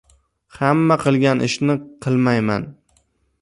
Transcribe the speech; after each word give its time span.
Hamma 0.59 0.97
qilgan 1.03 1.43
ishni 1.49 1.75
qilmayman 2.07 2.67